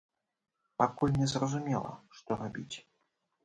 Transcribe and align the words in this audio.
Пакуль 0.83 1.13
не 1.21 1.29
зразумела, 1.33 1.95
што 2.21 2.41
рабіць. 2.43 2.77